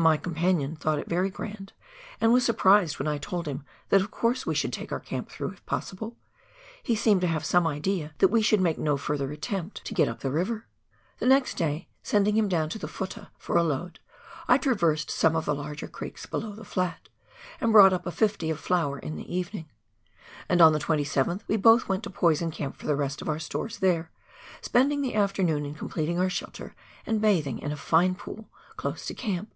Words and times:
My 0.00 0.16
companion 0.16 0.76
thought 0.76 1.00
it 1.00 1.08
very 1.08 1.28
grand, 1.28 1.72
and 2.20 2.32
was 2.32 2.44
surprised 2.46 3.00
when 3.00 3.08
I 3.08 3.18
told 3.18 3.48
him 3.48 3.64
that 3.88 4.00
of 4.00 4.12
course 4.12 4.46
we 4.46 4.54
should 4.54 4.72
take 4.72 4.92
our 4.92 5.00
camp 5.00 5.28
through 5.28 5.50
if 5.50 5.66
possible— 5.66 6.16
he 6.84 6.94
seemed 6.94 7.20
to 7.22 7.26
have 7.26 7.44
some 7.44 7.66
idea 7.66 8.14
that 8.18 8.28
we 8.28 8.40
should 8.40 8.60
make 8.60 8.78
no 8.78 8.96
further 8.96 9.32
attempt 9.32 9.84
to 9.84 9.94
get 9.94 10.06
up 10.06 10.20
KARAXGAEUA 10.20 10.32
RIVER. 10.34 10.66
191 11.18 11.18
tte 11.18 11.18
river. 11.18 11.18
The 11.18 11.26
next 11.34 11.56
day, 11.56 11.88
sending 12.04 12.36
him 12.36 12.48
down 12.48 12.68
to 12.68 12.78
the" 12.78 12.86
futtah" 12.96 13.30
for 13.40 13.56
a 13.56 13.64
load, 13.64 13.98
I 14.46 14.56
traversed 14.56 15.10
some 15.10 15.34
of 15.34 15.46
the 15.46 15.54
larger 15.56 15.88
creeks 15.88 16.26
below 16.26 16.52
the 16.54 16.62
flat, 16.64 17.08
and 17.60 17.72
brought 17.72 17.92
up 17.92 18.06
a 18.06 18.12
"fifty" 18.12 18.50
of 18.50 18.60
flour 18.60 19.00
in 19.00 19.16
the 19.16 19.34
evening. 19.36 19.68
And 20.48 20.60
on 20.60 20.72
the 20.72 20.78
27th 20.78 21.40
we 21.48 21.56
both 21.56 21.88
went 21.88 22.04
to 22.04 22.10
Poison 22.10 22.52
Camp 22.52 22.76
for 22.76 22.86
the 22.86 22.94
rest 22.94 23.20
of 23.20 23.28
our 23.28 23.40
stores 23.40 23.78
there, 23.78 24.12
spending 24.60 25.02
the 25.02 25.16
afternoon 25.16 25.66
in 25.66 25.74
completing 25.74 26.20
our 26.20 26.30
shelter 26.30 26.76
and 27.04 27.20
bathing 27.20 27.58
in 27.58 27.72
a 27.72 27.76
fine 27.76 28.14
pool 28.14 28.48
close 28.76 29.04
to 29.06 29.14
camp. 29.14 29.52